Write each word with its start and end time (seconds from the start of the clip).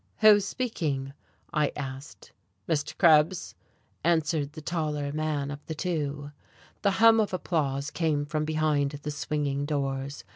"Who 0.21 0.29
is 0.29 0.47
speaking?" 0.47 1.13
I 1.53 1.71
asked. 1.75 2.31
"Mr. 2.67 2.97
Krebs," 2.97 3.53
answered 4.03 4.53
the 4.53 4.59
taller 4.61 5.11
man 5.13 5.51
of 5.51 5.63
the 5.67 5.75
two. 5.75 6.31
The 6.81 6.89
hum 6.97 7.19
of 7.19 7.35
applause 7.35 7.91
came 7.91 8.25
from 8.25 8.43
behind 8.43 8.89
the 9.03 9.11
swinging 9.11 9.63
doors. 9.67 10.23